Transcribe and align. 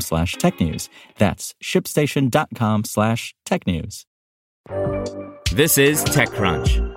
slash 0.00 0.36
technews. 0.36 0.88
That's 1.18 1.54
shipstation.com 1.62 2.84
slash 2.84 3.34
technews. 3.46 4.04
This 5.52 5.78
is 5.78 6.04
TechCrunch. 6.04 6.94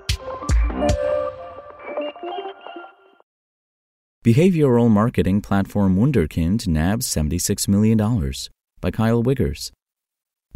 Behavioral 4.25 4.89
marketing 4.89 5.41
platform 5.41 5.95
Wunderkind 5.95 6.67
nabs 6.67 7.07
$76 7.07 7.67
million 7.67 7.97
by 8.81 8.91
Kyle 8.91 9.23
Wiggers. 9.23 9.71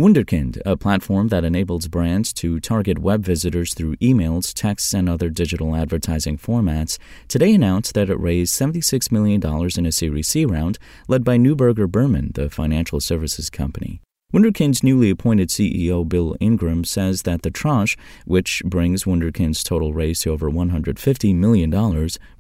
Wunderkind, 0.02 0.60
a 0.66 0.76
platform 0.76 1.28
that 1.28 1.44
enables 1.44 1.88
brands 1.88 2.34
to 2.34 2.60
target 2.60 2.98
web 2.98 3.24
visitors 3.24 3.76
through 3.76 3.98
emails, 3.98 4.52
texts, 4.52 4.96
and 4.96 5.08
other 5.08 5.30
digital 5.30 5.76
advertising 5.76 6.40
formats, 6.40 6.98
today 7.28 7.54
announced 7.54 7.94
that 7.94 8.10
it 8.10 8.20
raised 8.20 8.60
$76 8.60 9.12
million 9.12 9.40
in 9.78 9.86
a 9.86 9.92
Series 9.92 10.28
C 10.28 10.44
round 10.44 10.80
led 11.08 11.24
by 11.24 11.38
Neuberger 11.38 11.88
Berman, 11.88 12.32
the 12.34 12.50
financial 12.50 13.00
services 13.00 13.52
company. 13.52 14.02
Wunderkind's 14.34 14.82
newly 14.82 15.12
appointed 15.12 15.50
CEO 15.50 16.08
Bill 16.10 16.36
Ingram 16.40 16.84
says 16.84 17.22
that 17.22 17.44
the 17.44 17.52
tranche, 17.52 17.96
which 18.26 18.64
brings 18.66 19.04
Wunderkind's 19.04 19.64
total 19.64 19.94
raise 19.94 20.22
to 20.22 20.32
over 20.32 20.50
$150 20.50 21.36
million, 21.36 21.70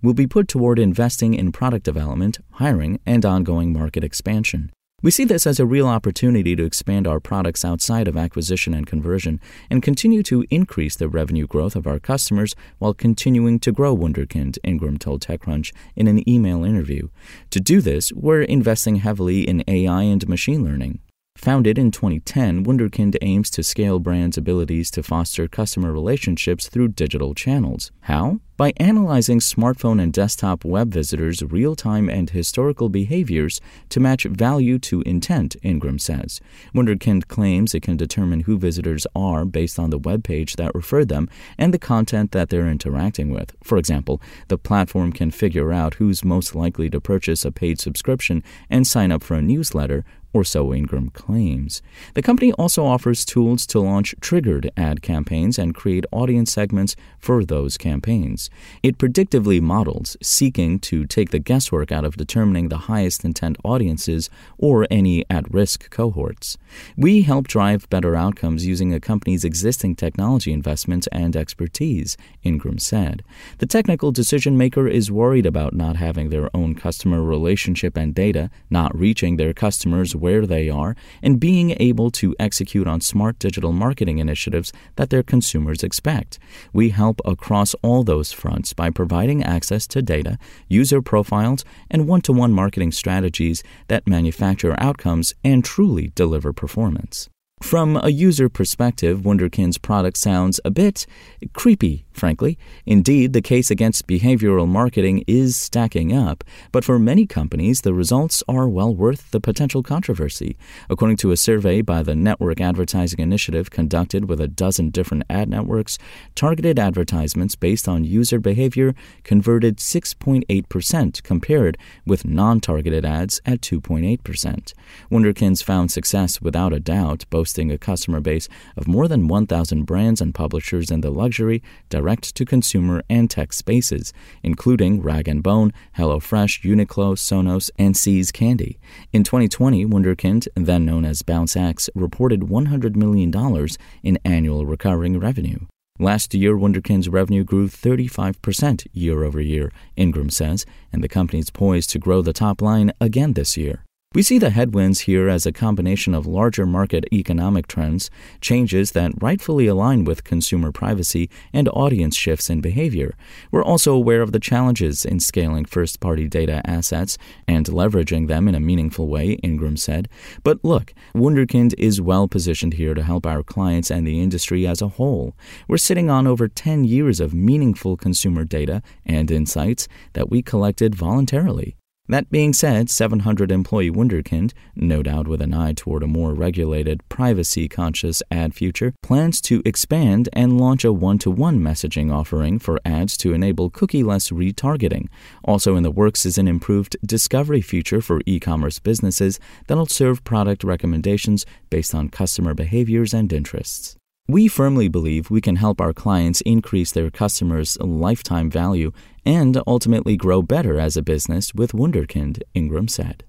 will 0.01 0.15
be 0.15 0.25
put 0.25 0.47
toward 0.47 0.79
investing 0.79 1.35
in 1.35 1.51
product 1.51 1.85
development, 1.85 2.39
hiring, 2.53 2.99
and 3.05 3.23
ongoing 3.23 3.71
market 3.71 4.03
expansion. 4.03 4.71
We 5.03 5.09
see 5.09 5.25
this 5.25 5.47
as 5.47 5.59
a 5.59 5.65
real 5.65 5.87
opportunity 5.87 6.55
to 6.55 6.63
expand 6.63 7.07
our 7.07 7.19
products 7.19 7.65
outside 7.65 8.07
of 8.07 8.15
acquisition 8.15 8.75
and 8.75 8.85
conversion 8.85 9.39
and 9.67 9.81
continue 9.81 10.21
to 10.23 10.45
increase 10.51 10.95
the 10.95 11.09
revenue 11.09 11.47
growth 11.47 11.75
of 11.75 11.87
our 11.87 11.99
customers 11.99 12.53
while 12.77 12.93
continuing 12.93 13.59
to 13.61 13.71
grow 13.71 13.97
Wunderkind, 13.97 14.59
Ingram 14.63 14.97
told 14.97 15.23
TechCrunch 15.23 15.73
in 15.95 16.05
an 16.07 16.27
email 16.29 16.63
interview. 16.63 17.07
To 17.49 17.59
do 17.59 17.81
this, 17.81 18.13
we're 18.13 18.43
investing 18.43 18.97
heavily 18.97 19.41
in 19.41 19.63
AI 19.67 20.03
and 20.03 20.27
machine 20.29 20.63
learning. 20.63 20.99
Founded 21.41 21.79
in 21.79 21.89
2010, 21.89 22.65
Wunderkind 22.65 23.17
aims 23.23 23.49
to 23.49 23.63
scale 23.63 23.97
brands' 23.97 24.37
abilities 24.37 24.91
to 24.91 25.01
foster 25.01 25.47
customer 25.47 25.91
relationships 25.91 26.69
through 26.69 26.89
digital 26.89 27.33
channels. 27.33 27.91
How? 28.01 28.41
By 28.57 28.73
analyzing 28.77 29.39
smartphone 29.39 29.99
and 29.99 30.13
desktop 30.13 30.63
web 30.63 30.93
visitors' 30.93 31.41
real 31.41 31.75
time 31.75 32.11
and 32.11 32.29
historical 32.29 32.89
behaviors 32.89 33.59
to 33.89 33.99
match 33.99 34.25
value 34.25 34.77
to 34.77 35.01
intent, 35.01 35.55
Ingram 35.63 35.97
says. 35.97 36.41
Wunderkind 36.75 37.27
claims 37.27 37.73
it 37.73 37.81
can 37.81 37.97
determine 37.97 38.41
who 38.41 38.59
visitors 38.59 39.07
are 39.15 39.43
based 39.43 39.79
on 39.79 39.89
the 39.89 39.97
web 39.97 40.23
page 40.23 40.57
that 40.57 40.75
referred 40.75 41.09
them 41.09 41.27
and 41.57 41.73
the 41.73 41.79
content 41.79 42.33
that 42.33 42.49
they're 42.49 42.69
interacting 42.69 43.31
with. 43.31 43.55
For 43.63 43.79
example, 43.79 44.21
the 44.47 44.59
platform 44.59 45.11
can 45.11 45.31
figure 45.31 45.73
out 45.73 45.95
who's 45.95 46.23
most 46.23 46.53
likely 46.53 46.87
to 46.91 47.01
purchase 47.01 47.43
a 47.43 47.51
paid 47.51 47.79
subscription 47.79 48.43
and 48.69 48.85
sign 48.85 49.11
up 49.11 49.23
for 49.23 49.33
a 49.33 49.41
newsletter 49.41 50.05
or 50.33 50.43
so 50.43 50.73
Ingram 50.73 51.09
claims. 51.09 51.81
The 52.13 52.21
company 52.21 52.51
also 52.53 52.85
offers 52.85 53.25
tools 53.25 53.65
to 53.67 53.79
launch 53.79 54.15
triggered 54.21 54.71
ad 54.77 55.01
campaigns 55.01 55.57
and 55.59 55.75
create 55.75 56.05
audience 56.11 56.51
segments 56.51 56.95
for 57.19 57.43
those 57.43 57.77
campaigns. 57.77 58.49
It 58.81 58.97
predictively 58.97 59.61
models, 59.61 60.17
seeking 60.21 60.79
to 60.79 61.05
take 61.05 61.31
the 61.31 61.39
guesswork 61.39 61.91
out 61.91 62.05
of 62.05 62.17
determining 62.17 62.69
the 62.69 62.85
highest 62.89 63.25
intent 63.25 63.57
audiences 63.63 64.29
or 64.57 64.87
any 64.89 65.25
at 65.29 65.51
risk 65.53 65.89
cohorts. 65.89 66.57
We 66.95 67.23
help 67.23 67.47
drive 67.47 67.89
better 67.89 68.15
outcomes 68.15 68.65
using 68.65 68.93
a 68.93 68.99
company's 68.99 69.43
existing 69.43 69.95
technology 69.95 70.51
investments 70.51 71.07
and 71.11 71.35
expertise, 71.35 72.17
Ingram 72.43 72.79
said. 72.79 73.23
The 73.57 73.65
technical 73.65 74.11
decision 74.11 74.57
maker 74.57 74.87
is 74.87 75.11
worried 75.11 75.45
about 75.45 75.73
not 75.73 75.95
having 75.97 76.29
their 76.29 76.49
own 76.55 76.75
customer 76.75 77.21
relationship 77.21 77.97
and 77.97 78.13
data, 78.13 78.49
not 78.69 78.97
reaching 78.97 79.37
their 79.37 79.53
customers 79.53 80.15
where 80.21 80.45
they 80.45 80.69
are, 80.69 80.95
and 81.23 81.39
being 81.39 81.75
able 81.79 82.11
to 82.11 82.35
execute 82.39 82.87
on 82.87 83.01
smart 83.01 83.39
digital 83.39 83.71
marketing 83.71 84.19
initiatives 84.19 84.71
that 84.97 85.09
their 85.09 85.23
consumers 85.23 85.83
expect. 85.83 86.37
We 86.71 86.89
help 86.89 87.19
across 87.25 87.73
all 87.81 88.03
those 88.03 88.31
fronts 88.31 88.73
by 88.73 88.91
providing 88.91 89.43
access 89.43 89.87
to 89.87 90.03
data, 90.03 90.37
user 90.67 91.01
profiles, 91.01 91.65
and 91.89 92.07
one 92.07 92.21
to 92.21 92.33
one 92.33 92.53
marketing 92.53 92.91
strategies 92.91 93.63
that 93.87 94.07
manufacture 94.07 94.75
outcomes 94.77 95.33
and 95.43 95.65
truly 95.65 96.11
deliver 96.13 96.53
performance. 96.53 97.30
From 97.61 97.95
a 97.95 98.09
user 98.09 98.49
perspective, 98.49 99.21
Wunderkind's 99.21 99.77
product 99.77 100.17
sounds 100.17 100.59
a 100.65 100.71
bit 100.71 101.05
creepy, 101.53 102.05
frankly. 102.11 102.57
Indeed, 102.85 103.33
the 103.33 103.41
case 103.41 103.69
against 103.71 104.07
behavioral 104.07 104.67
marketing 104.67 105.23
is 105.27 105.55
stacking 105.55 106.11
up, 106.11 106.43
but 106.71 106.83
for 106.83 106.99
many 106.99 107.25
companies, 107.25 107.81
the 107.81 107.93
results 107.93 108.43
are 108.47 108.67
well 108.67 108.93
worth 108.93 109.31
the 109.31 109.39
potential 109.39 109.83
controversy. 109.83 110.57
According 110.89 111.17
to 111.17 111.31
a 111.31 111.37
survey 111.37 111.81
by 111.81 112.03
the 112.03 112.15
Network 112.15 112.59
Advertising 112.59 113.19
Initiative 113.19 113.69
conducted 113.69 114.27
with 114.27 114.41
a 114.41 114.47
dozen 114.47 114.89
different 114.89 115.23
ad 115.29 115.47
networks, 115.47 115.97
targeted 116.35 116.79
advertisements 116.79 117.55
based 117.55 117.87
on 117.87 118.03
user 118.03 118.39
behavior 118.39 118.95
converted 119.23 119.77
6.8% 119.77 121.23
compared 121.23 121.77
with 122.05 122.25
non 122.25 122.59
targeted 122.59 123.05
ads 123.05 123.39
at 123.45 123.61
2.8%. 123.61 124.73
Wunderkind's 125.09 125.61
found 125.61 125.91
success 125.91 126.41
without 126.41 126.73
a 126.73 126.79
doubt, 126.79 127.25
both 127.29 127.50
boasting 127.51 127.69
a 127.69 127.77
customer 127.77 128.21
base 128.21 128.47
of 128.77 128.87
more 128.87 129.09
than 129.09 129.27
1,000 129.27 129.83
brands 129.83 130.21
and 130.21 130.33
publishers 130.33 130.89
in 130.89 131.01
the 131.01 131.09
luxury, 131.09 131.61
direct 131.89 132.33
to 132.33 132.45
consumer, 132.45 133.03
and 133.09 133.29
tech 133.29 133.51
spaces, 133.51 134.13
including 134.41 135.01
Rag 135.01 135.27
& 135.41 135.43
Bone, 135.43 135.73
HelloFresh, 135.97 136.63
Uniqlo, 136.63 137.17
Sonos, 137.17 137.69
and 137.77 137.97
See's 137.97 138.31
Candy. 138.31 138.79
In 139.11 139.25
2020, 139.25 139.85
Wunderkind, 139.85 140.47
then 140.55 140.85
known 140.85 141.03
as 141.03 141.23
BounceX, 141.23 141.89
reported 141.93 142.43
$100 142.43 142.95
million 142.95 143.67
in 144.01 144.17
annual 144.23 144.65
recurring 144.65 145.19
revenue. 145.19 145.59
Last 145.99 146.33
year, 146.33 146.55
Wunderkind's 146.55 147.09
revenue 147.09 147.43
grew 147.43 147.67
35% 147.67 148.87
year 148.93 149.25
over 149.25 149.41
year, 149.41 149.73
Ingram 149.97 150.29
says, 150.29 150.65
and 150.93 151.03
the 151.03 151.09
company 151.09 151.39
is 151.39 151.49
poised 151.49 151.89
to 151.89 151.99
grow 151.99 152.21
the 152.21 152.31
top 152.31 152.61
line 152.61 152.93
again 153.01 153.33
this 153.33 153.57
year. 153.57 153.83
We 154.13 154.23
see 154.23 154.39
the 154.39 154.49
headwinds 154.49 154.99
here 154.99 155.29
as 155.29 155.45
a 155.45 155.53
combination 155.53 156.13
of 156.13 156.27
larger 156.27 156.65
market 156.65 157.05
economic 157.13 157.65
trends, 157.67 158.09
changes 158.41 158.91
that 158.91 159.13
rightfully 159.21 159.67
align 159.67 160.03
with 160.03 160.25
consumer 160.25 160.73
privacy, 160.73 161.29
and 161.53 161.69
audience 161.69 162.17
shifts 162.17 162.49
in 162.49 162.59
behavior. 162.59 163.15
We're 163.51 163.63
also 163.63 163.93
aware 163.93 164.21
of 164.21 164.33
the 164.33 164.39
challenges 164.41 165.05
in 165.05 165.21
scaling 165.21 165.63
first 165.63 166.01
party 166.01 166.27
data 166.27 166.61
assets 166.65 167.17
and 167.47 167.65
leveraging 167.67 168.27
them 168.27 168.49
in 168.49 168.55
a 168.55 168.59
meaningful 168.59 169.07
way, 169.07 169.39
Ingram 169.43 169.77
said. 169.77 170.09
But 170.43 170.59
look, 170.61 170.93
Wunderkind 171.15 171.73
is 171.77 172.01
well 172.01 172.27
positioned 172.27 172.73
here 172.73 172.93
to 172.93 173.03
help 173.03 173.25
our 173.25 173.43
clients 173.43 173.89
and 173.89 174.05
the 174.05 174.19
industry 174.19 174.67
as 174.67 174.81
a 174.81 174.89
whole. 174.89 175.37
We're 175.69 175.77
sitting 175.77 176.09
on 176.09 176.27
over 176.27 176.49
10 176.49 176.83
years 176.83 177.21
of 177.21 177.33
meaningful 177.33 177.95
consumer 177.95 178.43
data 178.43 178.83
and 179.05 179.31
insights 179.31 179.87
that 180.11 180.29
we 180.29 180.41
collected 180.41 180.95
voluntarily. 180.95 181.77
That 182.11 182.29
being 182.29 182.51
said, 182.51 182.89
700 182.89 183.53
employee 183.53 183.89
Wunderkind, 183.89 184.51
no 184.75 185.01
doubt 185.01 185.29
with 185.29 185.41
an 185.41 185.53
eye 185.53 185.71
toward 185.71 186.03
a 186.03 186.07
more 186.07 186.33
regulated, 186.33 187.07
privacy 187.07 187.69
conscious 187.69 188.21
ad 188.29 188.53
future, 188.53 188.93
plans 189.01 189.39
to 189.43 189.61
expand 189.63 190.27
and 190.33 190.59
launch 190.59 190.83
a 190.83 190.91
one 190.91 191.19
to 191.19 191.31
one 191.31 191.61
messaging 191.61 192.11
offering 192.13 192.59
for 192.59 192.81
ads 192.83 193.15
to 193.15 193.33
enable 193.33 193.69
cookie 193.69 194.03
less 194.03 194.29
retargeting. 194.29 195.07
Also 195.45 195.77
in 195.77 195.83
the 195.83 195.89
works 195.89 196.25
is 196.25 196.37
an 196.37 196.49
improved 196.49 196.97
discovery 197.05 197.61
feature 197.61 198.01
for 198.01 198.19
e 198.25 198.41
commerce 198.41 198.77
businesses 198.77 199.39
that'll 199.67 199.85
serve 199.85 200.25
product 200.25 200.65
recommendations 200.65 201.45
based 201.69 201.95
on 201.95 202.09
customer 202.09 202.53
behaviors 202.53 203.13
and 203.13 203.31
interests. 203.31 203.95
We 204.31 204.47
firmly 204.47 204.87
believe 204.87 205.29
we 205.29 205.41
can 205.41 205.57
help 205.57 205.81
our 205.81 205.91
clients 205.91 206.39
increase 206.45 206.93
their 206.93 207.11
customers' 207.11 207.77
lifetime 207.81 208.49
value 208.49 208.93
and 209.25 209.61
ultimately 209.67 210.15
grow 210.15 210.41
better 210.41 210.79
as 210.79 210.95
a 210.95 211.01
business 211.01 211.53
with 211.53 211.73
Wunderkind, 211.73 212.41
Ingram 212.53 212.87
said. 212.87 213.25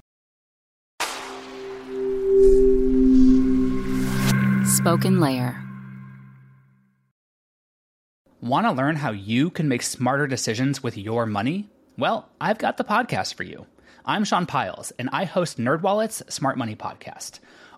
Spoken 4.64 5.19
Layer. 5.19 5.60
Want 8.40 8.69
to 8.69 8.72
learn 8.72 8.94
how 8.94 9.10
you 9.10 9.50
can 9.50 9.66
make 9.66 9.82
smarter 9.82 10.28
decisions 10.28 10.84
with 10.84 10.96
your 10.96 11.26
money? 11.26 11.69
Well, 11.99 12.28
I've 12.40 12.58
got 12.58 12.76
the 12.76 12.84
podcast 12.84 13.34
for 13.34 13.43
you. 13.43 13.66
I'm 14.06 14.22
Sean 14.22 14.46
Pyles, 14.46 14.93
and 15.00 15.10
I 15.12 15.25
host 15.25 15.58
NerdWallet's 15.58 16.32
Smart 16.32 16.56
Money 16.56 16.76
Podcast. 16.76 17.40